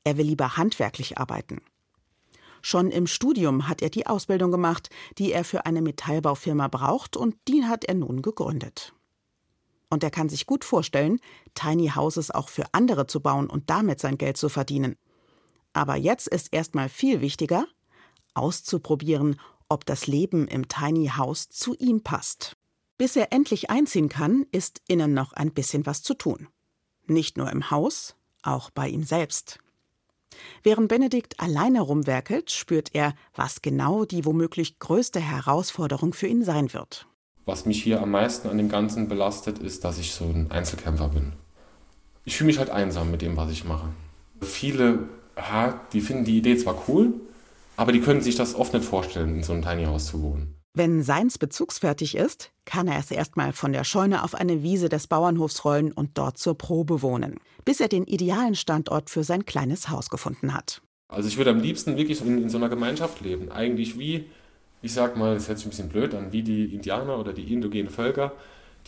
Er 0.04 0.16
will 0.16 0.26
lieber 0.26 0.56
handwerklich 0.56 1.18
arbeiten. 1.18 1.60
Schon 2.62 2.90
im 2.92 3.08
Studium 3.08 3.68
hat 3.68 3.82
er 3.82 3.90
die 3.90 4.06
Ausbildung 4.06 4.52
gemacht, 4.52 4.88
die 5.18 5.32
er 5.32 5.44
für 5.44 5.66
eine 5.66 5.82
Metallbaufirma 5.82 6.68
braucht, 6.68 7.16
und 7.16 7.36
die 7.48 7.64
hat 7.64 7.84
er 7.84 7.94
nun 7.94 8.22
gegründet. 8.22 8.94
Und 9.90 10.02
er 10.04 10.10
kann 10.10 10.28
sich 10.28 10.46
gut 10.46 10.64
vorstellen, 10.64 11.20
Tiny 11.54 11.88
Houses 11.88 12.30
auch 12.30 12.48
für 12.48 12.64
andere 12.72 13.06
zu 13.06 13.20
bauen 13.20 13.50
und 13.50 13.68
damit 13.68 14.00
sein 14.00 14.16
Geld 14.16 14.36
zu 14.36 14.48
verdienen. 14.48 14.96
Aber 15.74 15.96
jetzt 15.96 16.28
ist 16.28 16.52
erstmal 16.52 16.88
viel 16.88 17.20
wichtiger, 17.20 17.66
auszuprobieren, 18.34 19.38
ob 19.68 19.84
das 19.84 20.06
Leben 20.06 20.46
im 20.48 20.68
Tiny 20.68 21.08
House 21.08 21.48
zu 21.48 21.74
ihm 21.74 22.02
passt. 22.02 22.56
Bis 22.96 23.16
er 23.16 23.32
endlich 23.32 23.70
einziehen 23.70 24.08
kann, 24.08 24.46
ist 24.52 24.80
innen 24.86 25.12
noch 25.12 25.32
ein 25.32 25.52
bisschen 25.52 25.84
was 25.84 26.02
zu 26.02 26.14
tun. 26.14 26.48
Nicht 27.06 27.36
nur 27.36 27.50
im 27.50 27.70
Haus, 27.70 28.14
auch 28.42 28.70
bei 28.70 28.88
ihm 28.88 29.02
selbst. 29.02 29.58
Während 30.62 30.88
Benedikt 30.88 31.40
alleine 31.40 31.80
rumwerkelt, 31.80 32.50
spürt 32.50 32.90
er, 32.94 33.14
was 33.34 33.62
genau 33.62 34.04
die 34.04 34.24
womöglich 34.24 34.78
größte 34.78 35.20
Herausforderung 35.20 36.12
für 36.12 36.26
ihn 36.26 36.44
sein 36.44 36.72
wird. 36.72 37.06
Was 37.44 37.66
mich 37.66 37.82
hier 37.82 38.00
am 38.00 38.12
meisten 38.12 38.48
an 38.48 38.58
dem 38.58 38.68
Ganzen 38.68 39.08
belastet, 39.08 39.58
ist, 39.58 39.84
dass 39.84 39.98
ich 39.98 40.12
so 40.12 40.24
ein 40.24 40.50
Einzelkämpfer 40.50 41.08
bin. 41.08 41.32
ich 42.24 42.36
fühle 42.36 42.46
mich 42.46 42.58
halt 42.58 42.70
einsam 42.70 43.10
mit 43.10 43.22
dem, 43.22 43.36
was 43.36 43.50
ich 43.50 43.64
mache. 43.64 43.88
Viele, 44.40 45.08
die 45.92 46.00
finden 46.00 46.24
die 46.24 46.38
Idee 46.38 46.56
zwar 46.56 46.84
cool, 46.88 47.14
aber 47.76 47.92
die 47.92 48.00
können 48.00 48.20
sich 48.20 48.36
das 48.36 48.54
oft 48.54 48.74
nicht 48.74 48.84
vorstellen, 48.84 49.36
in 49.36 49.42
so 49.42 49.52
einem 49.52 49.62
Tiny 49.62 49.84
House 49.86 50.06
zu 50.06 50.22
wohnen. 50.22 50.61
Wenn 50.74 51.02
seins 51.02 51.36
bezugsfertig 51.36 52.16
ist, 52.16 52.50
kann 52.64 52.88
er 52.88 52.98
es 52.98 53.10
erstmal 53.10 53.52
von 53.52 53.74
der 53.74 53.84
Scheune 53.84 54.24
auf 54.24 54.34
eine 54.34 54.62
Wiese 54.62 54.88
des 54.88 55.06
Bauernhofs 55.06 55.66
rollen 55.66 55.92
und 55.92 56.16
dort 56.16 56.38
zur 56.38 56.56
Probe 56.56 57.02
wohnen, 57.02 57.40
bis 57.66 57.78
er 57.80 57.88
den 57.88 58.04
idealen 58.04 58.54
Standort 58.54 59.10
für 59.10 59.22
sein 59.22 59.44
kleines 59.44 59.90
Haus 59.90 60.08
gefunden 60.08 60.54
hat. 60.54 60.80
Also 61.08 61.28
ich 61.28 61.36
würde 61.36 61.50
am 61.50 61.60
liebsten 61.60 61.98
wirklich 61.98 62.22
in, 62.22 62.44
in 62.44 62.48
so 62.48 62.56
einer 62.56 62.70
Gemeinschaft 62.70 63.20
leben. 63.20 63.52
Eigentlich 63.52 63.98
wie, 63.98 64.24
ich 64.80 64.94
sag 64.94 65.18
mal, 65.18 65.34
das 65.34 65.48
hört 65.48 65.58
sich 65.58 65.66
ein 65.66 65.70
bisschen 65.70 65.90
blöd 65.90 66.14
an, 66.14 66.32
wie 66.32 66.42
die 66.42 66.74
Indianer 66.74 67.18
oder 67.18 67.34
die 67.34 67.52
indogenen 67.52 67.90
Völker. 67.90 68.32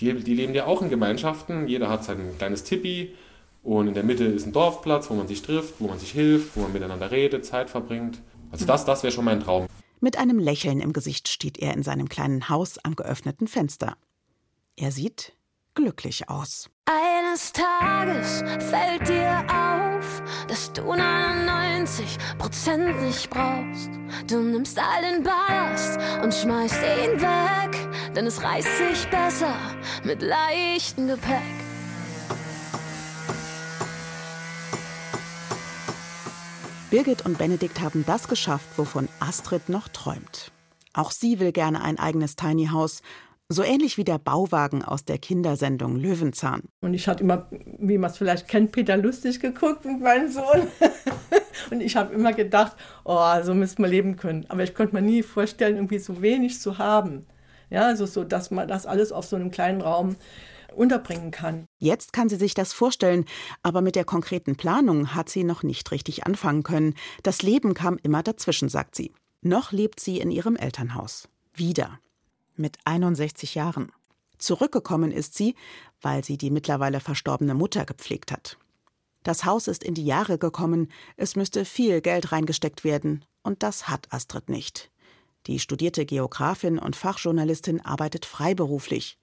Die, 0.00 0.14
die 0.14 0.34
leben 0.34 0.54
ja 0.54 0.64
auch 0.64 0.80
in 0.80 0.88
Gemeinschaften. 0.88 1.68
Jeder 1.68 1.90
hat 1.90 2.02
sein 2.02 2.38
kleines 2.38 2.64
Tipi 2.64 3.12
und 3.62 3.88
in 3.88 3.94
der 3.94 4.04
Mitte 4.04 4.24
ist 4.24 4.46
ein 4.46 4.54
Dorfplatz, 4.54 5.10
wo 5.10 5.14
man 5.14 5.28
sich 5.28 5.42
trifft, 5.42 5.74
wo 5.80 5.88
man 5.88 5.98
sich 5.98 6.12
hilft, 6.12 6.56
wo 6.56 6.60
man 6.60 6.72
miteinander 6.72 7.10
redet, 7.10 7.44
Zeit 7.44 7.68
verbringt. 7.68 8.20
Also 8.50 8.64
das, 8.64 8.86
das 8.86 9.02
wäre 9.02 9.12
schon 9.12 9.26
mein 9.26 9.40
Traum. 9.40 9.66
Mit 10.04 10.18
einem 10.18 10.38
Lächeln 10.38 10.80
im 10.80 10.92
Gesicht 10.92 11.28
steht 11.28 11.56
er 11.56 11.72
in 11.72 11.82
seinem 11.82 12.10
kleinen 12.10 12.50
Haus 12.50 12.76
am 12.84 12.94
geöffneten 12.94 13.48
Fenster. 13.48 13.96
Er 14.76 14.92
sieht 14.92 15.32
glücklich 15.72 16.28
aus. 16.28 16.68
Eines 16.84 17.54
Tages 17.54 18.44
fällt 18.68 19.08
dir 19.08 19.46
auf, 19.48 20.22
dass 20.46 20.70
du 20.74 20.82
99 20.82 22.18
Prozent 22.36 23.00
nicht 23.00 23.30
brauchst. 23.30 23.88
Du 24.28 24.40
nimmst 24.40 24.78
all 24.78 25.10
den 25.10 25.22
Ballast 25.22 25.98
und 26.22 26.34
schmeißt 26.34 26.82
ihn 26.82 27.22
weg, 27.22 28.12
denn 28.14 28.26
es 28.26 28.42
reißt 28.42 28.76
sich 28.76 29.08
besser 29.08 29.56
mit 30.04 30.20
leichtem 30.20 31.06
Gepäck. 31.06 31.63
Birgit 36.94 37.26
und 37.26 37.38
Benedikt 37.38 37.80
haben 37.80 38.04
das 38.06 38.28
geschafft, 38.28 38.68
wovon 38.76 39.08
Astrid 39.18 39.68
noch 39.68 39.88
träumt. 39.88 40.52
Auch 40.92 41.10
sie 41.10 41.40
will 41.40 41.50
gerne 41.50 41.82
ein 41.82 41.98
eigenes 41.98 42.36
Tiny 42.36 42.68
House, 42.68 43.02
so 43.48 43.64
ähnlich 43.64 43.98
wie 43.98 44.04
der 44.04 44.18
Bauwagen 44.18 44.84
aus 44.84 45.04
der 45.04 45.18
Kindersendung 45.18 45.96
Löwenzahn. 45.96 46.62
Und 46.82 46.94
ich 46.94 47.08
hatte 47.08 47.24
immer, 47.24 47.48
wie 47.50 47.98
man 47.98 48.12
es 48.12 48.16
vielleicht 48.16 48.46
kennt, 48.46 48.70
Peter 48.70 48.96
Lustig 48.96 49.40
geguckt 49.40 49.84
mit 49.84 50.02
meinem 50.02 50.30
Sohn. 50.30 50.68
und 51.72 51.80
ich 51.80 51.96
habe 51.96 52.14
immer 52.14 52.32
gedacht, 52.32 52.76
oh, 53.02 53.42
so 53.42 53.54
müsste 53.54 53.82
man 53.82 53.90
leben 53.90 54.14
können. 54.14 54.46
Aber 54.48 54.62
ich 54.62 54.72
konnte 54.72 54.94
mir 54.94 55.02
nie 55.02 55.24
vorstellen, 55.24 55.74
irgendwie 55.74 55.98
so 55.98 56.22
wenig 56.22 56.60
zu 56.60 56.78
haben. 56.78 57.26
Ja, 57.70 57.86
also 57.86 58.06
so, 58.06 58.22
dass 58.22 58.52
man 58.52 58.68
das 58.68 58.86
alles 58.86 59.10
auf 59.10 59.24
so 59.24 59.34
einem 59.34 59.50
kleinen 59.50 59.80
Raum 59.80 60.14
unterbringen 60.76 61.32
kann. 61.32 61.66
Jetzt 61.84 62.14
kann 62.14 62.30
sie 62.30 62.36
sich 62.36 62.54
das 62.54 62.72
vorstellen, 62.72 63.26
aber 63.62 63.82
mit 63.82 63.94
der 63.94 64.06
konkreten 64.06 64.56
Planung 64.56 65.14
hat 65.14 65.28
sie 65.28 65.44
noch 65.44 65.62
nicht 65.62 65.90
richtig 65.90 66.24
anfangen 66.24 66.62
können. 66.62 66.94
Das 67.22 67.42
Leben 67.42 67.74
kam 67.74 67.98
immer 68.02 68.22
dazwischen, 68.22 68.70
sagt 68.70 68.94
sie. 68.94 69.12
Noch 69.42 69.70
lebt 69.70 70.00
sie 70.00 70.18
in 70.18 70.30
ihrem 70.30 70.56
Elternhaus. 70.56 71.28
Wieder. 71.52 72.00
Mit 72.56 72.78
61 72.86 73.54
Jahren. 73.54 73.92
Zurückgekommen 74.38 75.12
ist 75.12 75.34
sie, 75.34 75.56
weil 76.00 76.24
sie 76.24 76.38
die 76.38 76.50
mittlerweile 76.50 77.00
verstorbene 77.00 77.52
Mutter 77.52 77.84
gepflegt 77.84 78.32
hat. 78.32 78.56
Das 79.22 79.44
Haus 79.44 79.68
ist 79.68 79.84
in 79.84 79.92
die 79.92 80.06
Jahre 80.06 80.38
gekommen, 80.38 80.90
es 81.18 81.36
müsste 81.36 81.66
viel 81.66 82.00
Geld 82.00 82.32
reingesteckt 82.32 82.84
werden, 82.84 83.26
und 83.42 83.62
das 83.62 83.88
hat 83.88 84.10
Astrid 84.10 84.48
nicht. 84.48 84.90
Die 85.48 85.58
studierte 85.58 86.06
Geografin 86.06 86.78
und 86.78 86.96
Fachjournalistin 86.96 87.82
arbeitet 87.82 88.24
freiberuflich. 88.24 89.18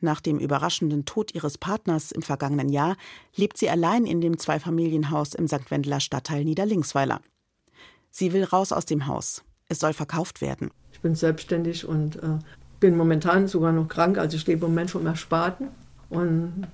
Nach 0.00 0.20
dem 0.20 0.38
überraschenden 0.38 1.04
Tod 1.04 1.34
ihres 1.34 1.58
Partners 1.58 2.12
im 2.12 2.22
vergangenen 2.22 2.68
Jahr 2.68 2.96
lebt 3.34 3.58
sie 3.58 3.68
allein 3.68 4.06
in 4.06 4.20
dem 4.20 4.38
Zweifamilienhaus 4.38 5.34
im 5.34 5.48
St. 5.48 5.70
Wendeler 5.70 6.00
Stadtteil 6.00 6.44
Niederlingsweiler. 6.44 7.20
Sie 8.10 8.32
will 8.32 8.44
raus 8.44 8.72
aus 8.72 8.84
dem 8.86 9.06
Haus. 9.06 9.42
Es 9.68 9.80
soll 9.80 9.92
verkauft 9.92 10.40
werden. 10.40 10.70
Ich 10.92 11.00
bin 11.00 11.14
selbstständig 11.14 11.86
und 11.86 12.16
äh, 12.16 12.38
bin 12.80 12.96
momentan 12.96 13.48
sogar 13.48 13.72
noch 13.72 13.88
krank. 13.88 14.18
Also 14.18 14.36
ich 14.36 14.46
lebe 14.46 14.66
im 14.66 14.72
Moment 14.72 14.90
vom 14.90 15.06
Ersparten. 15.06 15.68
Und 16.10 16.68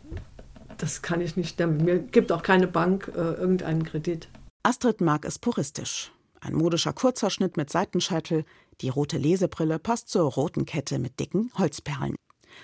das 0.78 1.02
kann 1.02 1.20
ich 1.20 1.36
nicht. 1.36 1.58
Mir 1.58 1.98
gibt 1.98 2.30
auch 2.30 2.42
keine 2.42 2.66
Bank 2.66 3.10
äh, 3.14 3.18
irgendeinen 3.18 3.84
Kredit. 3.84 4.28
Astrid 4.62 5.00
mag 5.00 5.24
es 5.24 5.38
puristisch. 5.38 6.12
Ein 6.40 6.54
modischer 6.54 6.92
Kurzhaarschnitt 6.92 7.56
mit 7.56 7.70
Seitenscheitel, 7.70 8.44
die 8.80 8.90
rote 8.90 9.18
Lesebrille 9.18 9.78
passt 9.78 10.08
zur 10.08 10.30
roten 10.30 10.66
Kette 10.66 10.98
mit 10.98 11.18
dicken 11.18 11.50
Holzperlen. 11.56 12.16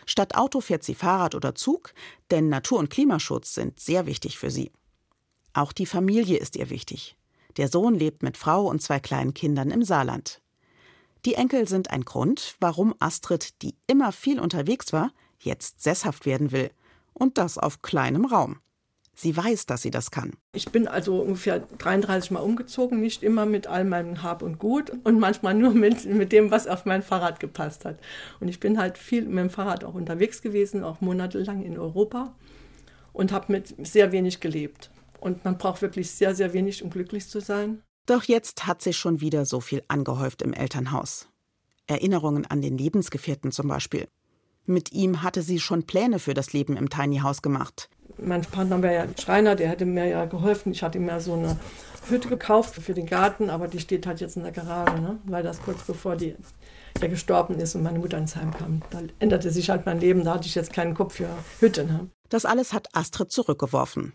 Statt 0.06 0.34
Auto 0.34 0.60
fährt 0.60 0.84
sie 0.84 0.94
Fahrrad 0.94 1.34
oder 1.34 1.54
Zug, 1.54 1.92
denn 2.30 2.48
Natur- 2.48 2.78
und 2.78 2.90
Klimaschutz 2.90 3.54
sind 3.54 3.80
sehr 3.80 4.06
wichtig 4.06 4.38
für 4.38 4.50
sie. 4.50 4.70
Auch 5.52 5.72
die 5.72 5.86
Familie 5.86 6.38
ist 6.38 6.56
ihr 6.56 6.70
wichtig. 6.70 7.16
Der 7.56 7.68
Sohn 7.68 7.94
lebt 7.94 8.22
mit 8.22 8.36
Frau 8.36 8.66
und 8.66 8.80
zwei 8.80 9.00
kleinen 9.00 9.34
Kindern 9.34 9.70
im 9.70 9.82
Saarland. 9.82 10.40
Die 11.24 11.34
Enkel 11.34 11.68
sind 11.68 11.90
ein 11.90 12.04
Grund, 12.04 12.56
warum 12.60 12.94
Astrid, 12.98 13.60
die 13.62 13.74
immer 13.86 14.12
viel 14.12 14.40
unterwegs 14.40 14.92
war, 14.92 15.12
jetzt 15.38 15.82
sesshaft 15.82 16.24
werden 16.24 16.52
will. 16.52 16.70
Und 17.12 17.36
das 17.36 17.58
auf 17.58 17.82
kleinem 17.82 18.24
Raum. 18.24 18.60
Sie 19.20 19.36
weiß, 19.36 19.66
dass 19.66 19.82
sie 19.82 19.90
das 19.90 20.10
kann. 20.10 20.32
Ich 20.54 20.70
bin 20.72 20.88
also 20.88 21.20
ungefähr 21.20 21.60
33 21.60 22.30
Mal 22.30 22.40
umgezogen, 22.40 23.02
nicht 23.02 23.22
immer 23.22 23.44
mit 23.44 23.66
all 23.66 23.84
meinem 23.84 24.22
Hab 24.22 24.40
und 24.40 24.58
Gut 24.58 24.90
und 25.04 25.20
manchmal 25.20 25.52
nur 25.52 25.74
mit, 25.74 26.06
mit 26.06 26.32
dem, 26.32 26.50
was 26.50 26.66
auf 26.66 26.86
mein 26.86 27.02
Fahrrad 27.02 27.38
gepasst 27.38 27.84
hat. 27.84 27.98
Und 28.40 28.48
ich 28.48 28.60
bin 28.60 28.78
halt 28.78 28.96
viel 28.96 29.26
mit 29.26 29.38
dem 29.38 29.50
Fahrrad 29.50 29.84
auch 29.84 29.92
unterwegs 29.92 30.40
gewesen, 30.40 30.84
auch 30.84 31.02
monatelang 31.02 31.62
in 31.62 31.78
Europa 31.78 32.34
und 33.12 33.30
habe 33.30 33.52
mit 33.52 33.74
sehr 33.86 34.10
wenig 34.10 34.40
gelebt. 34.40 34.90
Und 35.20 35.44
man 35.44 35.58
braucht 35.58 35.82
wirklich 35.82 36.10
sehr, 36.10 36.34
sehr 36.34 36.54
wenig, 36.54 36.82
um 36.82 36.88
glücklich 36.88 37.28
zu 37.28 37.40
sein. 37.40 37.82
Doch 38.06 38.24
jetzt 38.24 38.66
hat 38.66 38.80
sich 38.80 38.96
schon 38.96 39.20
wieder 39.20 39.44
so 39.44 39.60
viel 39.60 39.82
angehäuft 39.88 40.40
im 40.40 40.54
Elternhaus. 40.54 41.28
Erinnerungen 41.86 42.46
an 42.46 42.62
den 42.62 42.78
Lebensgefährten 42.78 43.52
zum 43.52 43.68
Beispiel. 43.68 44.08
Mit 44.66 44.92
ihm 44.92 45.22
hatte 45.22 45.42
sie 45.42 45.58
schon 45.58 45.84
Pläne 45.84 46.18
für 46.18 46.34
das 46.34 46.52
Leben 46.52 46.76
im 46.76 46.90
Tiny 46.90 47.18
House 47.18 47.42
gemacht 47.42 47.88
mein 48.22 48.42
Partner 48.42 48.82
wäre 48.82 48.94
ja 48.94 49.02
ein 49.02 49.16
Schreiner, 49.16 49.56
der 49.56 49.68
hätte 49.68 49.86
mir 49.86 50.06
ja 50.06 50.24
geholfen. 50.24 50.72
Ich 50.72 50.82
hatte 50.82 50.98
ihm 50.98 51.08
ja 51.08 51.20
so 51.20 51.34
eine 51.34 51.58
Hütte 52.08 52.28
gekauft 52.28 52.74
für 52.76 52.94
den 52.94 53.06
Garten, 53.06 53.50
aber 53.50 53.68
die 53.68 53.80
steht 53.80 54.06
halt 54.06 54.20
jetzt 54.20 54.36
in 54.36 54.42
der 54.42 54.52
Garage, 54.52 55.00
ne? 55.00 55.18
weil 55.24 55.42
das 55.42 55.62
kurz 55.62 55.82
bevor 55.82 56.16
die, 56.16 56.34
der 57.00 57.08
gestorben 57.08 57.58
ist 57.58 57.74
und 57.74 57.82
meine 57.82 57.98
Mutter 57.98 58.18
ins 58.18 58.36
Heim 58.36 58.52
kam. 58.52 58.82
Da 58.90 59.00
änderte 59.18 59.50
sich 59.50 59.70
halt 59.70 59.86
mein 59.86 60.00
Leben, 60.00 60.24
da 60.24 60.34
hatte 60.34 60.46
ich 60.46 60.54
jetzt 60.54 60.72
keinen 60.72 60.94
Kopf 60.94 61.14
für 61.16 61.28
Hütte. 61.60 61.84
Ne? 61.84 62.08
Das 62.28 62.44
alles 62.44 62.72
hat 62.72 62.88
Astrid 62.94 63.30
zurückgeworfen. 63.30 64.12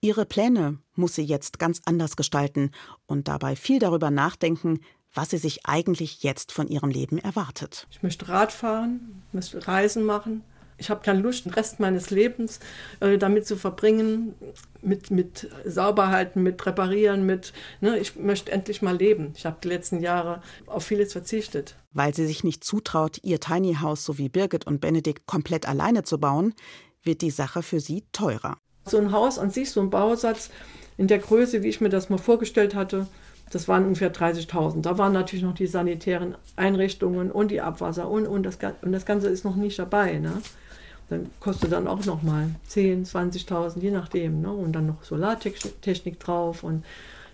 Ihre 0.00 0.26
Pläne 0.26 0.78
muss 0.96 1.14
sie 1.14 1.22
jetzt 1.22 1.58
ganz 1.60 1.80
anders 1.84 2.16
gestalten 2.16 2.72
und 3.06 3.28
dabei 3.28 3.54
viel 3.54 3.78
darüber 3.78 4.10
nachdenken, 4.10 4.80
was 5.14 5.30
sie 5.30 5.38
sich 5.38 5.66
eigentlich 5.66 6.22
jetzt 6.22 6.52
von 6.52 6.68
ihrem 6.68 6.90
Leben 6.90 7.18
erwartet. 7.18 7.86
Ich 7.90 8.02
möchte 8.02 8.28
Rad 8.28 8.52
fahren, 8.52 9.22
möchte 9.32 9.66
Reisen 9.66 10.04
machen, 10.04 10.42
ich 10.82 10.90
habe 10.90 11.02
keine 11.02 11.20
Lust, 11.20 11.44
den 11.44 11.52
Rest 11.52 11.78
meines 11.80 12.10
Lebens 12.10 12.58
äh, 13.00 13.16
damit 13.16 13.46
zu 13.46 13.56
verbringen, 13.56 14.34
mit, 14.80 15.12
mit 15.12 15.48
Sauberhalten, 15.64 16.42
mit 16.42 16.64
Reparieren, 16.66 17.24
mit, 17.24 17.52
ne, 17.80 17.98
ich 17.98 18.16
möchte 18.16 18.50
endlich 18.50 18.82
mal 18.82 18.96
leben. 18.96 19.32
Ich 19.36 19.46
habe 19.46 19.58
die 19.62 19.68
letzten 19.68 20.00
Jahre 20.00 20.42
auf 20.66 20.84
vieles 20.84 21.12
verzichtet. 21.12 21.76
Weil 21.92 22.14
sie 22.14 22.26
sich 22.26 22.42
nicht 22.42 22.64
zutraut, 22.64 23.18
ihr 23.22 23.38
Tiny 23.38 23.76
House 23.80 24.04
so 24.04 24.18
wie 24.18 24.28
Birgit 24.28 24.66
und 24.66 24.80
Benedikt 24.80 25.26
komplett 25.26 25.68
alleine 25.68 26.02
zu 26.02 26.18
bauen, 26.18 26.52
wird 27.04 27.22
die 27.22 27.30
Sache 27.30 27.62
für 27.62 27.78
sie 27.78 28.04
teurer. 28.12 28.58
So 28.84 28.98
ein 28.98 29.12
Haus 29.12 29.38
an 29.38 29.50
sich, 29.50 29.70
so 29.70 29.80
ein 29.80 29.90
Bausatz 29.90 30.50
in 30.98 31.06
der 31.06 31.20
Größe, 31.20 31.62
wie 31.62 31.68
ich 31.68 31.80
mir 31.80 31.90
das 31.90 32.10
mal 32.10 32.18
vorgestellt 32.18 32.74
hatte, 32.74 33.06
das 33.52 33.68
waren 33.68 33.84
ungefähr 33.84 34.12
30.000. 34.12 34.80
Da 34.82 34.98
waren 34.98 35.12
natürlich 35.12 35.44
noch 35.44 35.54
die 35.54 35.66
sanitären 35.66 36.36
Einrichtungen 36.56 37.30
und 37.30 37.50
die 37.50 37.60
Abwasser 37.60 38.08
und, 38.08 38.26
und, 38.26 38.42
das, 38.44 38.58
und 38.82 38.92
das 38.92 39.06
Ganze 39.06 39.28
ist 39.28 39.44
noch 39.44 39.56
nicht 39.56 39.78
dabei. 39.78 40.18
Ne? 40.18 40.42
dann 41.12 41.30
kostet 41.40 41.72
dann 41.72 41.86
auch 41.86 42.04
nochmal 42.04 42.50
10, 42.66 43.04
20.000, 43.04 43.80
je 43.80 43.90
nachdem. 43.90 44.40
Ne? 44.40 44.50
Und 44.50 44.72
dann 44.72 44.86
noch 44.86 45.02
Solartechnik 45.04 46.18
drauf 46.18 46.64
und 46.64 46.84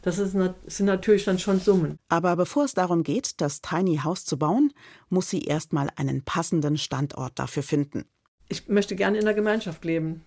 das, 0.03 0.19
ist, 0.19 0.37
sind 0.67 0.87
natürlich 0.87 1.25
dann 1.25 1.39
schon 1.39 1.61
Summen. 1.61 1.99
Aber 2.09 2.37
bevor 2.37 2.65
es 2.65 2.75
darum 2.75 3.03
geht, 3.03 3.41
das 3.41 3.61
Tiny 3.61 4.01
House 4.05 4.25
zu 4.25 4.39
bauen, 4.39 4.73
muss 5.09 5.29
sie 5.29 5.43
erstmal 5.43 5.89
einen 5.97 6.23
passenden 6.23 6.77
Standort 6.77 7.39
dafür 7.39 7.63
finden. 7.63 8.05
Ich 8.49 8.69
möchte 8.69 8.97
gerne 8.97 9.19
in 9.19 9.25
der 9.25 9.35
Gemeinschaft 9.35 9.85
leben. 9.85 10.25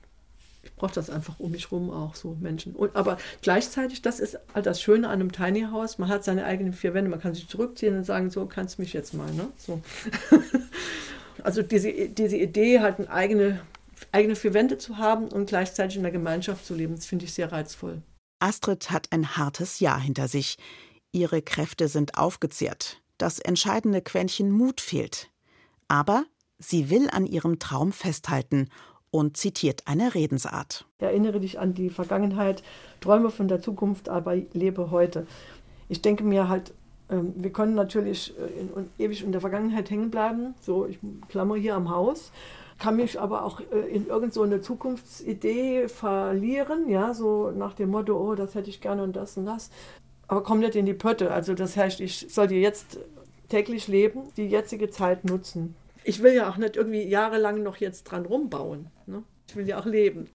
Ich 0.64 0.76
brauche 0.76 0.94
das 0.94 1.10
einfach 1.10 1.40
um 1.40 1.52
mich 1.52 1.72
rum 1.72 1.90
auch 1.90 2.16
so 2.16 2.38
Menschen. 2.40 2.76
Und, 2.76 2.96
aber 2.96 3.18
gleichzeitig, 3.42 4.02
das 4.02 4.20
ist 4.20 4.40
halt 4.54 4.66
das 4.66 4.82
Schöne 4.82 5.08
an 5.08 5.14
einem 5.14 5.32
Tiny 5.32 5.64
House. 5.72 5.98
Man 5.98 6.10
hat 6.10 6.24
seine 6.24 6.46
eigenen 6.46 6.74
vier 6.74 6.94
Wände. 6.94 7.10
Man 7.10 7.20
kann 7.20 7.34
sich 7.34 7.48
zurückziehen 7.48 7.98
und 7.98 8.04
sagen, 8.04 8.30
so 8.30 8.46
kannst 8.46 8.78
du 8.78 8.84
mich 8.84 8.94
jetzt 8.94 9.14
mal. 9.14 9.32
Ne? 9.34 9.48
So. 9.58 9.82
Also 11.44 11.62
diese, 11.62 11.92
diese 11.92 12.38
Idee, 12.38 12.82
halt 12.82 13.00
eine 13.00 13.10
eigene, 13.10 13.62
eigene 14.12 14.36
vier 14.36 14.54
Wände 14.54 14.78
zu 14.78 14.98
haben 14.98 15.28
und 15.28 15.48
gleichzeitig 15.48 15.98
in 15.98 16.04
der 16.04 16.12
Gemeinschaft 16.12 16.66
zu 16.66 16.76
leben, 16.76 16.96
das 16.96 17.06
finde 17.06 17.26
ich 17.26 17.34
sehr 17.34 17.52
reizvoll. 17.52 18.02
Astrid 18.40 18.92
hat 18.92 19.08
ein 19.12 19.38
hartes 19.38 19.80
Jahr 19.80 20.00
hinter 20.00 20.28
sich. 20.28 20.58
Ihre 21.12 21.42
Kräfte 21.42 21.88
sind 21.88 22.18
aufgezehrt. 22.18 23.02
Das 23.18 23.40
entscheidende 23.40 24.02
Quäntchen 24.02 24.52
Mut 24.52 24.82
fehlt. 24.82 25.30
Aber 25.88 26.26
sie 26.58 26.90
will 26.90 27.10
an 27.10 27.26
ihrem 27.26 27.60
Traum 27.60 27.92
festhalten 27.92 28.70
und 29.12 29.38
zitiert 29.38 29.84
eine 29.86 30.16
Redensart. 30.16 30.86
Erinnere 31.00 31.40
dich 31.40 31.60
an 31.60 31.74
die 31.74 31.90
Vergangenheit, 31.90 32.64
träume 33.02 33.30
von 33.30 33.48
der 33.48 33.62
Zukunft, 33.62 34.10
aber 34.10 34.36
lebe 34.36 34.90
heute. 34.90 35.28
Ich 35.90 36.02
denke 36.02 36.24
mir 36.24 36.48
halt, 36.48 36.74
ähm, 37.10 37.34
wir 37.36 37.52
können 37.52 37.76
natürlich 37.76 38.34
äh, 38.40 38.62
in, 38.62 38.90
ewig 38.98 39.24
in 39.24 39.32
der 39.32 39.42
Vergangenheit 39.42 39.90
hängen 39.90 40.10
bleiben. 40.10 40.56
So, 40.62 40.86
ich 40.86 40.98
klammer 41.28 41.56
hier 41.56 41.76
am 41.76 41.90
Haus, 41.90 42.32
kann 42.80 42.96
mich 42.96 43.20
aber 43.20 43.44
auch 43.44 43.60
äh, 43.60 43.80
in 43.94 44.08
irgendeine 44.08 44.58
so 44.58 44.62
Zukunftsidee 44.62 45.90
verlieren, 45.90 46.90
ja, 46.90 47.14
so 47.14 47.52
nach 47.52 47.74
dem 47.74 47.90
Motto, 47.92 48.18
oh, 48.18 48.36
das 48.36 48.56
hätte 48.56 48.70
ich 48.70 48.82
gerne 48.82 49.04
und 49.04 49.16
das 49.16 49.38
und 49.38 49.46
das. 49.46 49.70
Aber 50.28 50.44
komm 50.44 50.60
nicht 50.60 50.76
in 50.76 50.86
die 50.86 50.94
Pötte. 50.94 51.32
Also 51.32 51.54
das 51.54 51.76
heißt, 51.76 52.00
ich 52.00 52.28
soll 52.30 52.48
dir 52.48 52.62
jetzt 52.62 53.00
täglich 53.50 53.90
leben, 53.90 54.22
die 54.38 54.48
jetzige 54.48 54.90
Zeit 54.90 55.26
nutzen. 55.26 55.76
Ich 56.04 56.24
will 56.24 56.34
ja 56.34 56.50
auch 56.50 56.58
nicht 56.58 56.76
irgendwie 56.76 57.04
jahrelang 57.08 57.64
noch 57.64 57.78
jetzt 57.78 58.04
dran 58.06 58.26
rumbauen. 58.26 58.90
Ne? 59.06 59.24
Ich 59.48 59.56
will 59.56 59.68
ja 59.68 59.80
auch 59.80 59.86
leben. 59.86 60.28